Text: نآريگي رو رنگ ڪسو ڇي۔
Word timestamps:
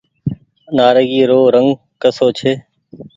نآريگي 0.77 1.23
رو 1.29 1.39
رنگ 1.55 1.69
ڪسو 2.01 2.27
ڇي۔ 2.37 2.51